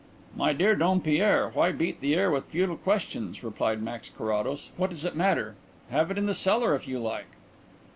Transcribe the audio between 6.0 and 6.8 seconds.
it in the cellar